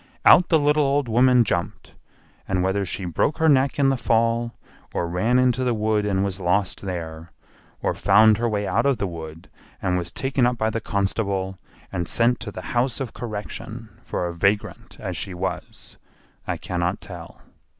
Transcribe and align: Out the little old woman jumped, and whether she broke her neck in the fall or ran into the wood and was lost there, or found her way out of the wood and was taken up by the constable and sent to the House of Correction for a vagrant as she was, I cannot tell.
Out 0.25 0.49
the 0.49 0.57
little 0.57 0.83
old 0.83 1.07
woman 1.07 1.43
jumped, 1.43 1.93
and 2.47 2.63
whether 2.63 2.83
she 2.85 3.05
broke 3.05 3.37
her 3.37 3.47
neck 3.47 3.77
in 3.77 3.89
the 3.89 3.95
fall 3.97 4.51
or 4.95 5.07
ran 5.07 5.37
into 5.37 5.63
the 5.63 5.75
wood 5.75 6.07
and 6.07 6.25
was 6.25 6.39
lost 6.39 6.81
there, 6.81 7.31
or 7.83 7.93
found 7.93 8.39
her 8.39 8.49
way 8.49 8.65
out 8.65 8.87
of 8.87 8.97
the 8.97 9.05
wood 9.05 9.47
and 9.79 9.99
was 9.99 10.11
taken 10.11 10.47
up 10.47 10.57
by 10.57 10.71
the 10.71 10.81
constable 10.81 11.59
and 11.91 12.07
sent 12.07 12.39
to 12.39 12.51
the 12.51 12.63
House 12.73 12.99
of 12.99 13.13
Correction 13.13 13.89
for 14.01 14.25
a 14.25 14.33
vagrant 14.33 14.97
as 14.99 15.15
she 15.15 15.35
was, 15.35 15.97
I 16.47 16.57
cannot 16.57 16.99
tell. 16.99 17.39